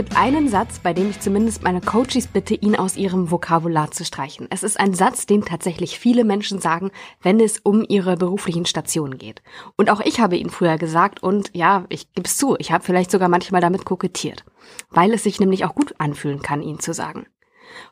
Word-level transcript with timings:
gibt 0.00 0.16
einen 0.16 0.48
Satz, 0.48 0.78
bei 0.78 0.94
dem 0.94 1.10
ich 1.10 1.20
zumindest 1.20 1.62
meine 1.62 1.82
Coaches 1.82 2.26
bitte, 2.26 2.54
ihn 2.54 2.74
aus 2.74 2.96
ihrem 2.96 3.30
Vokabular 3.30 3.90
zu 3.90 4.02
streichen. 4.06 4.46
Es 4.48 4.62
ist 4.62 4.80
ein 4.80 4.94
Satz, 4.94 5.26
den 5.26 5.44
tatsächlich 5.44 5.98
viele 5.98 6.24
Menschen 6.24 6.58
sagen, 6.58 6.90
wenn 7.20 7.38
es 7.38 7.58
um 7.58 7.84
ihre 7.86 8.16
beruflichen 8.16 8.64
Stationen 8.64 9.18
geht. 9.18 9.42
Und 9.76 9.90
auch 9.90 10.00
ich 10.00 10.18
habe 10.18 10.38
ihn 10.38 10.48
früher 10.48 10.78
gesagt 10.78 11.22
und 11.22 11.50
ja, 11.52 11.84
ich 11.90 12.10
gebe 12.14 12.26
es 12.26 12.38
zu, 12.38 12.56
ich 12.58 12.72
habe 12.72 12.82
vielleicht 12.82 13.10
sogar 13.10 13.28
manchmal 13.28 13.60
damit 13.60 13.84
kokettiert, 13.84 14.46
weil 14.88 15.12
es 15.12 15.24
sich 15.24 15.38
nämlich 15.38 15.66
auch 15.66 15.74
gut 15.74 15.94
anfühlen 15.98 16.40
kann, 16.40 16.62
ihn 16.62 16.80
zu 16.80 16.94
sagen. 16.94 17.26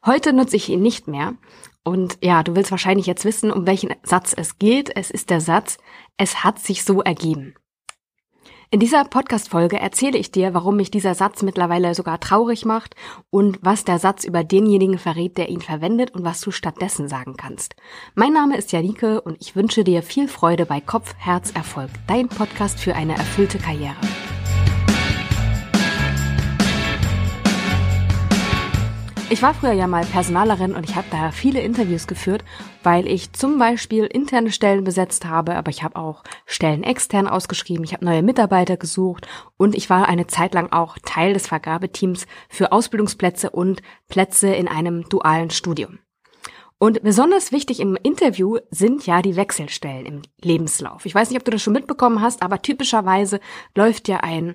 Heute 0.06 0.32
nutze 0.32 0.56
ich 0.56 0.70
ihn 0.70 0.80
nicht 0.80 1.08
mehr. 1.08 1.34
Und 1.84 2.16
ja, 2.22 2.42
du 2.42 2.56
willst 2.56 2.70
wahrscheinlich 2.70 3.04
jetzt 3.04 3.26
wissen, 3.26 3.52
um 3.52 3.66
welchen 3.66 3.94
Satz 4.02 4.32
es 4.34 4.58
geht. 4.58 4.96
Es 4.96 5.10
ist 5.10 5.28
der 5.28 5.42
Satz, 5.42 5.76
es 6.16 6.42
hat 6.42 6.58
sich 6.58 6.84
so 6.84 7.02
ergeben. 7.02 7.54
In 8.70 8.80
dieser 8.80 9.02
Podcast-Folge 9.04 9.78
erzähle 9.78 10.18
ich 10.18 10.30
dir, 10.30 10.52
warum 10.52 10.76
mich 10.76 10.90
dieser 10.90 11.14
Satz 11.14 11.40
mittlerweile 11.40 11.94
sogar 11.94 12.20
traurig 12.20 12.66
macht 12.66 12.96
und 13.30 13.58
was 13.62 13.84
der 13.84 13.98
Satz 13.98 14.24
über 14.24 14.44
denjenigen 14.44 14.98
verrät, 14.98 15.38
der 15.38 15.48
ihn 15.48 15.62
verwendet 15.62 16.10
und 16.10 16.22
was 16.22 16.42
du 16.42 16.50
stattdessen 16.50 17.08
sagen 17.08 17.38
kannst. 17.38 17.76
Mein 18.14 18.34
Name 18.34 18.58
ist 18.58 18.70
Janike 18.72 19.22
und 19.22 19.38
ich 19.40 19.56
wünsche 19.56 19.84
dir 19.84 20.02
viel 20.02 20.28
Freude 20.28 20.66
bei 20.66 20.82
Kopf, 20.82 21.14
Herz, 21.16 21.50
Erfolg, 21.52 21.88
dein 22.06 22.28
Podcast 22.28 22.78
für 22.78 22.94
eine 22.94 23.14
erfüllte 23.14 23.58
Karriere. 23.58 23.96
Ich 29.30 29.42
war 29.42 29.52
früher 29.52 29.72
ja 29.72 29.86
mal 29.86 30.06
Personalerin 30.06 30.74
und 30.74 30.88
ich 30.88 30.96
habe 30.96 31.06
da 31.10 31.32
viele 31.32 31.60
Interviews 31.60 32.06
geführt, 32.06 32.42
weil 32.82 33.06
ich 33.06 33.34
zum 33.34 33.58
Beispiel 33.58 34.04
interne 34.06 34.50
Stellen 34.50 34.84
besetzt 34.84 35.26
habe, 35.26 35.56
aber 35.56 35.70
ich 35.70 35.82
habe 35.82 35.96
auch 35.96 36.24
Stellen 36.46 36.82
extern 36.82 37.28
ausgeschrieben, 37.28 37.84
ich 37.84 37.92
habe 37.92 38.06
neue 38.06 38.22
Mitarbeiter 38.22 38.78
gesucht 38.78 39.28
und 39.58 39.74
ich 39.74 39.90
war 39.90 40.08
eine 40.08 40.28
Zeit 40.28 40.54
lang 40.54 40.72
auch 40.72 40.96
Teil 41.04 41.34
des 41.34 41.46
Vergabeteams 41.46 42.26
für 42.48 42.72
Ausbildungsplätze 42.72 43.50
und 43.50 43.82
Plätze 44.08 44.48
in 44.48 44.66
einem 44.66 45.06
dualen 45.10 45.50
Studium. 45.50 45.98
Und 46.78 47.02
besonders 47.02 47.52
wichtig 47.52 47.80
im 47.80 47.98
Interview 48.02 48.56
sind 48.70 49.04
ja 49.04 49.20
die 49.20 49.36
Wechselstellen 49.36 50.06
im 50.06 50.22
Lebenslauf. 50.40 51.04
Ich 51.04 51.14
weiß 51.14 51.28
nicht, 51.28 51.38
ob 51.38 51.44
du 51.44 51.50
das 51.50 51.60
schon 51.60 51.74
mitbekommen 51.74 52.22
hast, 52.22 52.40
aber 52.40 52.62
typischerweise 52.62 53.40
läuft 53.74 54.08
ja 54.08 54.20
ein 54.20 54.54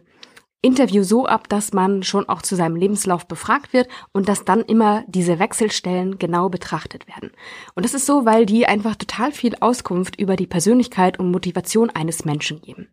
Interview 0.63 1.03
so 1.03 1.25
ab, 1.25 1.49
dass 1.49 1.73
man 1.73 2.03
schon 2.03 2.27
auch 2.29 2.41
zu 2.41 2.55
seinem 2.55 2.77
Lebenslauf 2.77 3.27
befragt 3.27 3.73
wird 3.73 3.89
und 4.13 4.29
dass 4.29 4.45
dann 4.45 4.61
immer 4.61 5.03
diese 5.07 5.37
Wechselstellen 5.37 6.17
genau 6.17 6.47
betrachtet 6.47 7.05
werden. 7.07 7.31
Und 7.75 7.83
das 7.83 7.93
ist 7.93 8.05
so, 8.05 8.25
weil 8.25 8.45
die 8.45 8.65
einfach 8.65 8.95
total 8.95 9.33
viel 9.33 9.55
Auskunft 9.59 10.17
über 10.17 10.37
die 10.37 10.47
Persönlichkeit 10.47 11.19
und 11.19 11.31
Motivation 11.31 11.89
eines 11.89 12.23
Menschen 12.23 12.61
geben. 12.61 12.87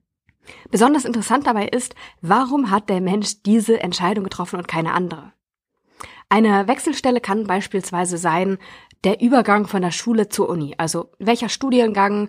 Besonders 0.72 1.04
interessant 1.04 1.46
dabei 1.46 1.68
ist, 1.68 1.94
warum 2.20 2.70
hat 2.70 2.88
der 2.88 3.00
Mensch 3.00 3.42
diese 3.44 3.80
Entscheidung 3.80 4.24
getroffen 4.24 4.56
und 4.56 4.66
keine 4.66 4.92
andere? 4.92 5.32
Eine 6.28 6.66
Wechselstelle 6.66 7.20
kann 7.20 7.46
beispielsweise 7.46 8.18
sein 8.18 8.58
der 9.04 9.20
Übergang 9.20 9.68
von 9.68 9.80
der 9.80 9.92
Schule 9.92 10.28
zur 10.28 10.48
Uni. 10.48 10.74
Also 10.76 11.12
welcher 11.20 11.48
Studiengang 11.48 12.28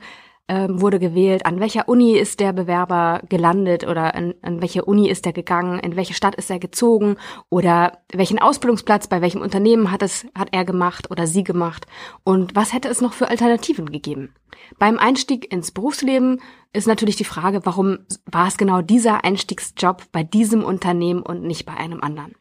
ähm, 0.52 0.82
wurde 0.82 1.00
gewählt, 1.00 1.46
an 1.46 1.62
welcher 1.62 1.88
Uni 1.88 2.18
ist 2.18 2.42
der 2.42 2.52
Bewerber 2.52 3.22
gelandet 3.30 3.88
oder 3.88 4.16
an, 4.16 4.34
an 4.42 4.62
welche 4.62 4.84
Uni 4.84 5.10
ist 5.10 5.26
er 5.26 5.32
gegangen, 5.32 5.80
in 5.80 5.96
welche 5.96 6.14
Stadt 6.14 6.36
ist 6.36 6.52
er 6.52 6.60
gezogen 6.60 7.16
oder 7.50 8.00
welchen 8.12 8.38
Ausbildungsplatz 8.38 9.08
bei 9.08 9.22
welchem 9.22 9.42
Unternehmen 9.42 9.92
hat 9.92 10.02
es 10.02 10.26
hat 10.36 10.50
er 10.52 10.66
gemacht 10.66 11.10
oder 11.10 11.26
sie 11.26 11.46
gemacht 11.46 11.86
und 12.26 12.54
was 12.54 12.74
hätte 12.74 12.90
es 12.90 13.00
noch 13.00 13.14
für 13.14 13.30
Alternativen 13.30 13.94
gegeben. 13.94 14.36
Beim 14.78 15.00
Einstieg 15.00 15.50
ins 15.54 15.72
Berufsleben 15.72 16.42
ist 16.74 16.86
natürlich 16.86 17.16
die 17.16 17.24
Frage, 17.24 17.62
warum 17.64 18.00
war 18.26 18.48
es 18.48 18.58
genau 18.58 18.82
dieser 18.82 19.24
Einstiegsjob 19.24 20.04
bei 20.12 20.24
diesem 20.24 20.66
Unternehmen 20.66 21.22
und 21.22 21.44
nicht 21.44 21.66
bei 21.66 21.76
einem 21.76 22.02
anderen? 22.02 22.36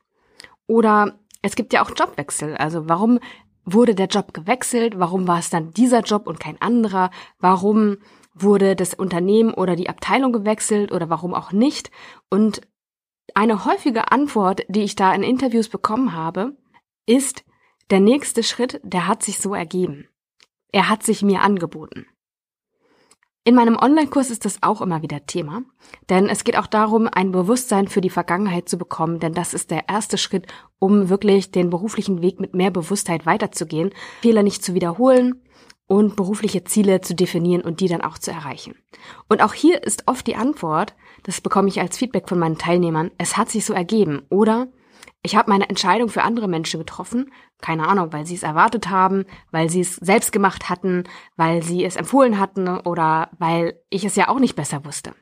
Oder 0.66 1.20
es 1.42 1.54
gibt 1.54 1.72
ja 1.72 1.82
auch 1.82 1.92
Jobwechsel. 1.96 2.56
Also 2.56 2.88
warum 2.88 3.20
wurde 3.64 3.94
der 3.94 4.06
Job 4.06 4.34
gewechselt? 4.34 4.98
Warum 4.98 5.28
war 5.28 5.38
es 5.38 5.50
dann 5.50 5.72
dieser 5.72 6.00
Job 6.00 6.26
und 6.26 6.40
kein 6.40 6.60
anderer? 6.60 7.10
Warum 7.38 7.98
wurde 8.34 8.76
das 8.76 8.94
Unternehmen 8.94 9.52
oder 9.52 9.76
die 9.76 9.88
Abteilung 9.88 10.32
gewechselt 10.32 10.92
oder 10.92 11.10
warum 11.10 11.34
auch 11.34 11.52
nicht? 11.52 11.90
Und 12.28 12.62
eine 13.34 13.64
häufige 13.64 14.10
Antwort, 14.12 14.62
die 14.68 14.82
ich 14.82 14.96
da 14.96 15.12
in 15.14 15.22
Interviews 15.22 15.68
bekommen 15.68 16.14
habe, 16.14 16.56
ist, 17.06 17.44
der 17.90 18.00
nächste 18.00 18.42
Schritt, 18.42 18.80
der 18.84 19.08
hat 19.08 19.22
sich 19.22 19.38
so 19.38 19.54
ergeben. 19.54 20.08
Er 20.72 20.88
hat 20.88 21.02
sich 21.02 21.22
mir 21.22 21.42
angeboten. 21.42 22.06
In 23.42 23.54
meinem 23.54 23.78
Online-Kurs 23.78 24.28
ist 24.28 24.44
das 24.44 24.62
auch 24.62 24.82
immer 24.82 25.00
wieder 25.00 25.24
Thema, 25.24 25.62
denn 26.10 26.28
es 26.28 26.44
geht 26.44 26.58
auch 26.58 26.66
darum, 26.66 27.08
ein 27.10 27.32
Bewusstsein 27.32 27.88
für 27.88 28.02
die 28.02 28.10
Vergangenheit 28.10 28.68
zu 28.68 28.76
bekommen, 28.76 29.18
denn 29.18 29.32
das 29.32 29.54
ist 29.54 29.70
der 29.70 29.88
erste 29.88 30.18
Schritt, 30.18 30.46
um 30.78 31.08
wirklich 31.08 31.50
den 31.50 31.70
beruflichen 31.70 32.20
Weg 32.20 32.38
mit 32.38 32.54
mehr 32.54 32.70
Bewusstheit 32.70 33.24
weiterzugehen, 33.24 33.92
Fehler 34.20 34.42
nicht 34.42 34.62
zu 34.62 34.74
wiederholen 34.74 35.42
und 35.86 36.16
berufliche 36.16 36.64
Ziele 36.64 37.00
zu 37.00 37.14
definieren 37.14 37.62
und 37.62 37.80
die 37.80 37.88
dann 37.88 38.02
auch 38.02 38.18
zu 38.18 38.30
erreichen. 38.30 38.74
Und 39.26 39.42
auch 39.42 39.54
hier 39.54 39.84
ist 39.84 40.02
oft 40.06 40.26
die 40.26 40.36
Antwort, 40.36 40.94
das 41.22 41.40
bekomme 41.40 41.68
ich 41.68 41.80
als 41.80 41.96
Feedback 41.96 42.28
von 42.28 42.38
meinen 42.38 42.58
Teilnehmern, 42.58 43.10
es 43.16 43.38
hat 43.38 43.48
sich 43.48 43.64
so 43.64 43.72
ergeben 43.72 44.20
oder 44.28 44.68
ich 45.22 45.34
habe 45.34 45.50
meine 45.50 45.68
Entscheidung 45.68 46.10
für 46.10 46.22
andere 46.22 46.46
Menschen 46.46 46.78
getroffen, 46.78 47.32
keine 47.62 47.88
Ahnung, 47.88 48.12
weil 48.12 48.26
sie 48.26 48.34
es 48.34 48.42
erwartet 48.42 48.88
haben, 48.88 49.24
weil 49.50 49.70
sie 49.70 49.80
es 49.80 49.96
selbst 49.96 50.32
gemacht 50.32 50.68
hatten, 50.68 51.04
weil 51.36 51.62
sie 51.62 51.84
es 51.84 51.96
empfohlen 51.96 52.38
hatten 52.38 52.68
oder 52.68 53.30
weil 53.38 53.80
ich 53.90 54.04
es 54.04 54.16
ja 54.16 54.28
auch 54.28 54.38
nicht 54.38 54.56
besser 54.56 54.84
wusste. 54.84 55.14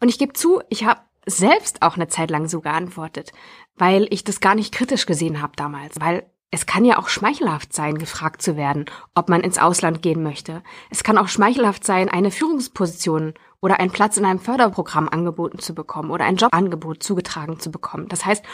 Und 0.00 0.08
ich 0.08 0.18
gebe 0.18 0.32
zu, 0.32 0.60
ich 0.68 0.84
habe 0.84 1.00
selbst 1.26 1.82
auch 1.82 1.96
eine 1.96 2.08
Zeit 2.08 2.30
lang 2.30 2.48
so 2.48 2.60
geantwortet, 2.60 3.32
weil 3.76 4.06
ich 4.10 4.24
das 4.24 4.40
gar 4.40 4.54
nicht 4.54 4.72
kritisch 4.72 5.06
gesehen 5.06 5.42
habe 5.42 5.52
damals, 5.56 6.00
weil 6.00 6.30
es 6.50 6.64
kann 6.64 6.84
ja 6.84 6.98
auch 6.98 7.08
schmeichelhaft 7.08 7.74
sein, 7.74 7.98
gefragt 7.98 8.40
zu 8.40 8.56
werden, 8.56 8.86
ob 9.14 9.28
man 9.28 9.42
ins 9.42 9.58
Ausland 9.58 10.00
gehen 10.00 10.22
möchte. 10.22 10.62
Es 10.88 11.02
kann 11.02 11.18
auch 11.18 11.28
schmeichelhaft 11.28 11.84
sein, 11.84 12.08
eine 12.08 12.30
Führungsposition 12.30 13.34
oder 13.60 13.80
einen 13.80 13.90
Platz 13.90 14.16
in 14.16 14.24
einem 14.24 14.40
Förderprogramm 14.40 15.08
angeboten 15.08 15.58
zu 15.58 15.74
bekommen 15.74 16.10
oder 16.10 16.24
ein 16.24 16.36
Jobangebot 16.36 17.02
zugetragen 17.02 17.60
zu 17.60 17.70
bekommen. 17.70 18.08
Das 18.08 18.24
heißt, 18.24 18.44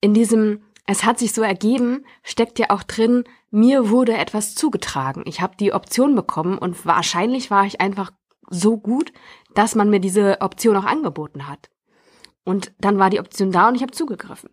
in 0.00 0.14
diesem 0.14 0.62
es 0.86 1.04
hat 1.04 1.18
sich 1.18 1.32
so 1.32 1.42
ergeben, 1.42 2.04
steckt 2.22 2.58
ja 2.58 2.70
auch 2.70 2.82
drin, 2.82 3.24
mir 3.50 3.88
wurde 3.90 4.14
etwas 4.14 4.54
zugetragen. 4.54 5.22
Ich 5.26 5.40
habe 5.40 5.56
die 5.56 5.72
Option 5.72 6.14
bekommen 6.14 6.58
und 6.58 6.84
wahrscheinlich 6.84 7.50
war 7.50 7.64
ich 7.64 7.80
einfach 7.80 8.12
so 8.50 8.76
gut, 8.76 9.12
dass 9.54 9.74
man 9.74 9.88
mir 9.88 10.00
diese 10.00 10.40
Option 10.40 10.76
auch 10.76 10.84
angeboten 10.84 11.48
hat. 11.48 11.70
Und 12.44 12.72
dann 12.78 12.98
war 12.98 13.08
die 13.08 13.20
Option 13.20 13.52
da 13.52 13.68
und 13.68 13.76
ich 13.76 13.82
habe 13.82 13.92
zugegriffen. 13.92 14.50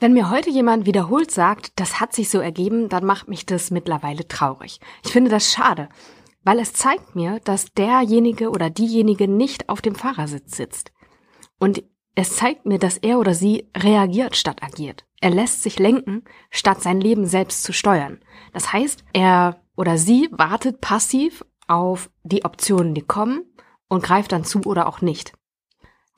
Wenn 0.00 0.14
mir 0.14 0.30
heute 0.30 0.50
jemand 0.50 0.86
wiederholt 0.86 1.30
sagt, 1.30 1.78
das 1.78 2.00
hat 2.00 2.12
sich 2.14 2.30
so 2.30 2.40
ergeben, 2.40 2.88
dann 2.88 3.04
macht 3.04 3.28
mich 3.28 3.46
das 3.46 3.70
mittlerweile 3.70 4.26
traurig. 4.26 4.80
Ich 5.04 5.12
finde 5.12 5.30
das 5.30 5.52
schade, 5.52 5.88
weil 6.42 6.58
es 6.58 6.72
zeigt 6.72 7.14
mir, 7.14 7.38
dass 7.44 7.72
derjenige 7.72 8.50
oder 8.50 8.70
diejenige 8.70 9.28
nicht 9.28 9.68
auf 9.68 9.80
dem 9.80 9.94
Fahrersitz 9.94 10.56
sitzt. 10.56 10.92
Und 11.60 11.84
es 12.14 12.36
zeigt 12.36 12.66
mir, 12.66 12.78
dass 12.78 12.98
er 12.98 13.18
oder 13.18 13.34
sie 13.34 13.68
reagiert 13.76 14.36
statt 14.36 14.62
agiert. 14.62 15.06
Er 15.20 15.30
lässt 15.30 15.62
sich 15.62 15.78
lenken, 15.78 16.24
statt 16.50 16.82
sein 16.82 17.00
Leben 17.00 17.26
selbst 17.26 17.62
zu 17.62 17.72
steuern. 17.72 18.20
Das 18.52 18.72
heißt, 18.72 19.04
er 19.12 19.60
oder 19.76 19.96
sie 19.96 20.28
wartet 20.30 20.80
passiv 20.80 21.44
auf 21.68 22.10
die 22.22 22.44
Optionen, 22.44 22.94
die 22.94 23.02
kommen 23.02 23.44
und 23.88 24.02
greift 24.02 24.32
dann 24.32 24.44
zu 24.44 24.60
oder 24.62 24.86
auch 24.88 25.00
nicht. 25.00 25.32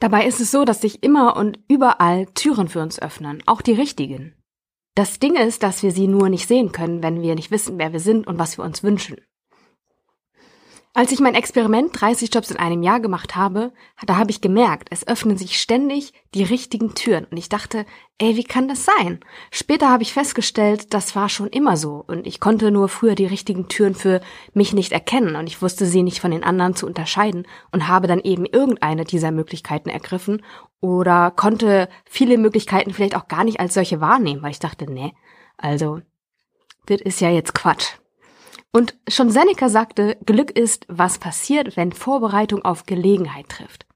Dabei 0.00 0.26
ist 0.26 0.40
es 0.40 0.50
so, 0.50 0.64
dass 0.64 0.80
sich 0.80 1.02
immer 1.02 1.36
und 1.36 1.60
überall 1.68 2.26
Türen 2.26 2.68
für 2.68 2.80
uns 2.80 3.00
öffnen, 3.00 3.42
auch 3.46 3.62
die 3.62 3.72
richtigen. 3.72 4.34
Das 4.96 5.18
Ding 5.18 5.36
ist, 5.36 5.62
dass 5.62 5.82
wir 5.82 5.92
sie 5.92 6.08
nur 6.08 6.28
nicht 6.28 6.48
sehen 6.48 6.72
können, 6.72 7.02
wenn 7.02 7.22
wir 7.22 7.34
nicht 7.34 7.50
wissen, 7.50 7.78
wer 7.78 7.92
wir 7.92 8.00
sind 8.00 8.26
und 8.26 8.38
was 8.38 8.58
wir 8.58 8.64
uns 8.64 8.82
wünschen. 8.82 9.16
Als 10.96 11.10
ich 11.10 11.18
mein 11.18 11.34
Experiment 11.34 12.00
30 12.00 12.32
Jobs 12.32 12.52
in 12.52 12.56
einem 12.56 12.84
Jahr 12.84 13.00
gemacht 13.00 13.34
habe, 13.34 13.72
da 14.06 14.16
habe 14.16 14.30
ich 14.30 14.40
gemerkt, 14.40 14.90
es 14.92 15.04
öffnen 15.04 15.36
sich 15.36 15.60
ständig 15.60 16.12
die 16.34 16.44
richtigen 16.44 16.94
Türen 16.94 17.24
und 17.24 17.36
ich 17.36 17.48
dachte, 17.48 17.84
ey, 18.18 18.36
wie 18.36 18.44
kann 18.44 18.68
das 18.68 18.84
sein? 18.84 19.18
Später 19.50 19.90
habe 19.90 20.04
ich 20.04 20.12
festgestellt, 20.12 20.94
das 20.94 21.16
war 21.16 21.28
schon 21.28 21.48
immer 21.48 21.76
so 21.76 22.04
und 22.06 22.28
ich 22.28 22.38
konnte 22.38 22.70
nur 22.70 22.88
früher 22.88 23.16
die 23.16 23.26
richtigen 23.26 23.66
Türen 23.66 23.96
für 23.96 24.20
mich 24.52 24.72
nicht 24.72 24.92
erkennen 24.92 25.34
und 25.34 25.48
ich 25.48 25.60
wusste 25.60 25.84
sie 25.84 26.04
nicht 26.04 26.20
von 26.20 26.30
den 26.30 26.44
anderen 26.44 26.76
zu 26.76 26.86
unterscheiden 26.86 27.44
und 27.72 27.88
habe 27.88 28.06
dann 28.06 28.20
eben 28.20 28.46
irgendeine 28.46 29.02
dieser 29.02 29.32
Möglichkeiten 29.32 29.88
ergriffen 29.88 30.44
oder 30.80 31.32
konnte 31.32 31.88
viele 32.04 32.38
Möglichkeiten 32.38 32.92
vielleicht 32.92 33.16
auch 33.16 33.26
gar 33.26 33.42
nicht 33.42 33.58
als 33.58 33.74
solche 33.74 34.00
wahrnehmen, 34.00 34.44
weil 34.44 34.52
ich 34.52 34.60
dachte, 34.60 34.88
nee, 34.88 35.12
also, 35.56 36.02
das 36.86 37.00
ist 37.00 37.20
ja 37.20 37.30
jetzt 37.30 37.52
Quatsch. 37.52 37.94
Und 38.76 38.96
schon 39.06 39.30
Seneca 39.30 39.68
sagte, 39.68 40.16
Glück 40.26 40.50
ist, 40.50 40.84
was 40.88 41.18
passiert, 41.18 41.76
wenn 41.76 41.92
Vorbereitung 41.92 42.64
auf 42.64 42.86
Gelegenheit 42.86 43.48
trifft. 43.48 43.86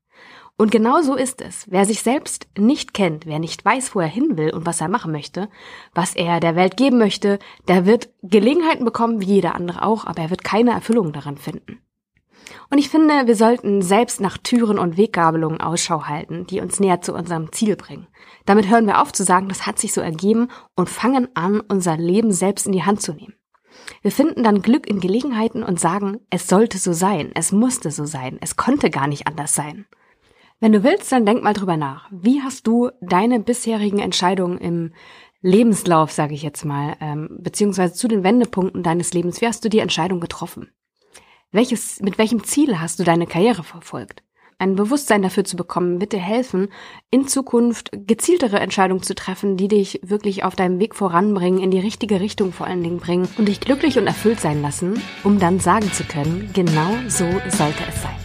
Und 0.56 0.70
genau 0.70 1.02
so 1.02 1.16
ist 1.16 1.42
es. 1.42 1.66
Wer 1.69 1.84
sich 1.84 2.00
selbst 2.04 2.46
nicht 2.56 2.94
kennt, 2.94 3.26
wer 3.26 3.40
nicht 3.40 3.64
weiß, 3.64 3.96
wo 3.96 4.00
er 4.00 4.06
hin 4.06 4.38
will 4.38 4.50
und 4.50 4.66
was 4.66 4.80
er 4.80 4.88
machen 4.88 5.10
möchte, 5.10 5.48
was 5.94 6.14
er 6.14 6.38
der 6.38 6.54
Welt 6.54 6.76
geben 6.76 6.98
möchte, 6.98 7.40
der 7.66 7.86
wird 7.86 8.10
Gelegenheiten 8.22 8.84
bekommen, 8.84 9.20
wie 9.20 9.34
jeder 9.34 9.56
andere 9.56 9.82
auch, 9.82 10.06
aber 10.06 10.22
er 10.22 10.30
wird 10.30 10.44
keine 10.44 10.70
Erfüllung 10.70 11.12
daran 11.12 11.38
finden. 11.38 11.81
Und 12.70 12.78
ich 12.78 12.88
finde, 12.88 13.26
wir 13.26 13.34
sollten 13.34 13.82
selbst 13.82 14.20
nach 14.20 14.38
Türen 14.38 14.78
und 14.78 14.96
Weggabelungen 14.96 15.60
Ausschau 15.60 16.04
halten, 16.04 16.46
die 16.46 16.60
uns 16.60 16.78
näher 16.78 17.00
zu 17.00 17.14
unserem 17.14 17.50
Ziel 17.50 17.74
bringen. 17.74 18.06
Damit 18.46 18.70
hören 18.70 18.86
wir 18.86 19.02
auf 19.02 19.12
zu 19.12 19.24
sagen, 19.24 19.48
das 19.48 19.66
hat 19.66 19.81
sich 19.81 19.92
so 19.92 20.00
ergeben 20.00 20.46
und 20.76 20.88
fangen 20.88 21.26
an, 21.34 21.60
unser 21.60 21.96
Leben 21.96 22.31
selbst 22.31 22.66
in 22.66 22.72
die 22.72 22.84
Hand 22.84 23.02
zu 23.02 23.12
nehmen. 23.12 23.34
Wir 24.02 24.12
finden 24.12 24.42
dann 24.42 24.62
Glück 24.62 24.86
in 24.86 25.00
Gelegenheiten 25.00 25.62
und 25.62 25.80
sagen, 25.80 26.20
es 26.30 26.46
sollte 26.46 26.78
so 26.78 26.92
sein, 26.92 27.30
es 27.34 27.52
musste 27.52 27.90
so 27.90 28.04
sein, 28.04 28.38
es 28.40 28.56
konnte 28.56 28.90
gar 28.90 29.06
nicht 29.06 29.26
anders 29.26 29.54
sein. 29.54 29.86
Wenn 30.60 30.72
du 30.72 30.82
willst, 30.82 31.12
dann 31.12 31.26
denk 31.26 31.42
mal 31.42 31.54
drüber 31.54 31.76
nach. 31.76 32.08
Wie 32.10 32.42
hast 32.42 32.66
du 32.66 32.90
deine 33.00 33.38
bisherigen 33.40 34.00
Entscheidungen 34.00 34.58
im 34.58 34.92
Lebenslauf, 35.40 36.10
sage 36.10 36.34
ich 36.34 36.42
jetzt 36.42 36.64
mal, 36.64 36.96
ähm, 37.00 37.38
beziehungsweise 37.40 37.94
zu 37.94 38.08
den 38.08 38.25
Wendepunkten 38.25 38.82
deines 38.82 39.12
Lebens, 39.12 39.40
wie 39.40 39.46
hast 39.46 39.64
du 39.64 39.69
die 39.69 39.78
Entscheidung 39.78 40.19
getroffen? 40.19 40.72
Welches, 41.52 42.00
mit 42.00 42.19
welchem 42.19 42.42
Ziel 42.44 42.81
hast 42.81 42.98
du 42.98 43.04
deine 43.04 43.26
Karriere 43.26 43.62
verfolgt? 43.62 44.22
Ein 44.60 44.75
Bewusstsein 44.75 45.22
dafür 45.22 45.44
zu 45.44 45.56
bekommen, 45.56 46.00
wird 46.00 46.12
dir 46.12 46.19
helfen, 46.19 46.69
in 47.12 47.28
Zukunft 47.28 47.90
gezieltere 47.93 48.58
Entscheidungen 48.58 49.05
zu 49.05 49.14
treffen, 49.14 49.56
die 49.56 49.69
dich 49.69 50.00
wirklich 50.02 50.43
auf 50.43 50.56
deinem 50.56 50.81
Weg 50.81 50.96
voranbringen, 50.96 51.60
in 51.60 51.70
die 51.70 51.78
richtige 51.78 52.20
Richtung 52.20 52.52
vor 52.52 52.66
allen 52.66 52.82
Dingen 52.82 52.99
bringen 52.99 53.28
und 53.38 53.46
dich 53.46 53.60
glücklich 53.60 53.99
und 53.99 54.08
erfüllt 54.08 54.40
sein 54.40 54.60
lassen, 54.60 55.00
um 55.22 55.38
dann 55.38 55.60
sagen 55.60 55.93
zu 55.93 56.02
können, 56.02 56.50
genau 56.55 56.90
so 57.06 57.25
sollte 57.56 57.84
es 57.88 58.02
sein. 58.02 58.16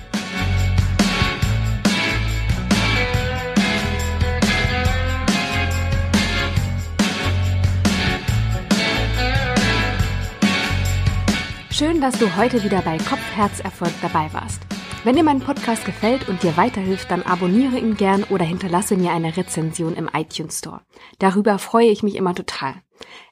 Schön, 11.69 12.01
dass 12.01 12.17
du 12.17 12.35
heute 12.35 12.63
wieder 12.63 12.81
bei 12.81 12.97
Kopf, 12.97 13.21
Herz, 13.35 13.59
Erfolg 13.59 13.93
dabei 14.01 14.33
warst. 14.33 14.72
Wenn 15.05 15.17
dir 15.17 15.23
mein 15.23 15.41
Podcast 15.41 15.83
gefällt 15.83 16.29
und 16.29 16.43
dir 16.43 16.55
weiterhilft, 16.55 17.11
dann 17.11 17.23
abonniere 17.23 17.77
ihn 17.77 17.97
gern 17.97 18.23
oder 18.29 18.45
hinterlasse 18.45 18.95
mir 18.95 19.11
eine 19.11 19.35
Rezension 19.35 19.95
im 19.95 20.09
iTunes 20.13 20.59
Store. 20.59 20.79
Darüber 21.19 21.59
freue 21.59 21.87
ich 21.87 22.03
mich 22.03 22.15
immer 22.15 22.33
total. 22.33 22.75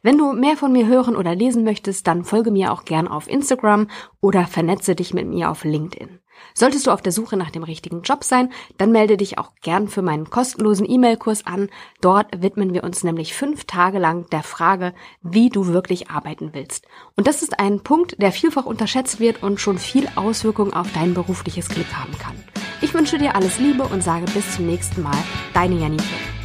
Wenn 0.02 0.18
du 0.18 0.34
mehr 0.34 0.58
von 0.58 0.74
mir 0.74 0.88
hören 0.88 1.16
oder 1.16 1.34
lesen 1.34 1.64
möchtest, 1.64 2.08
dann 2.08 2.26
folge 2.26 2.52
mir 2.52 2.74
auch 2.74 2.84
gern 2.84 3.08
auf 3.08 3.30
Instagram 3.30 3.88
oder 4.20 4.48
vernetze 4.48 4.96
dich 4.96 5.14
mit 5.14 5.28
mir 5.28 5.50
auf 5.50 5.64
LinkedIn. 5.64 6.20
Solltest 6.54 6.88
du 6.88 6.92
auf 6.92 7.02
der 7.02 7.12
Suche 7.12 7.38
nach 7.38 7.52
dem 7.52 7.64
richtigen 7.64 8.02
Job 8.02 8.24
sein, 8.24 8.52
dann 8.78 8.92
melde 8.92 9.18
dich 9.18 9.38
auch 9.38 9.52
gern 9.62 9.88
für 9.88 10.02
meinen 10.02 10.30
kostenlosen 10.30 10.90
E-Mail-Kurs 10.90 11.46
an. 11.46 11.70
Dort 12.02 12.28
widmen 12.42 12.74
wir 12.74 12.84
uns 12.84 13.04
nämlich 13.04 13.34
fünf 13.34 13.66
Tage 13.66 14.00
lang 14.00 14.30
der 14.30 14.44
Frage, 14.44 14.94
wie 15.22 15.50
du 15.50 15.68
wirklich 15.68 16.10
arbeiten 16.10 16.52
willst. 16.54 16.86
Und 17.16 17.28
das 17.28 17.42
ist 17.42 17.60
ein 17.60 17.82
Punkt, 17.82 18.22
der 18.22 18.32
vielfach 18.32 18.66
unterschätzt 18.66 19.20
wird 19.20 19.44
und 19.44 19.60
schon 19.60 19.78
viel 19.78 20.08
Auswirkungen 20.16 20.74
auf 20.74 20.92
dein 20.94 21.14
berufliches 21.14 21.70
Glück 21.70 21.94
haben 21.94 22.18
kann. 22.18 22.36
Ich 22.82 22.94
wünsche 22.94 23.18
dir 23.18 23.36
alles 23.36 23.60
Liebe 23.60 23.84
und 23.84 24.04
sage 24.04 24.26
bis 24.34 24.56
zum 24.56 24.66
nächsten 24.66 25.04
Mal. 25.04 25.18
Deine 25.54 25.76
Janike. 25.76 26.41